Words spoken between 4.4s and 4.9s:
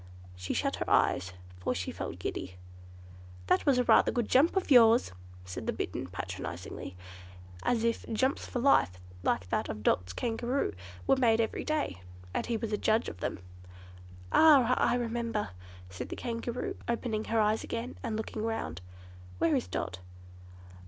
of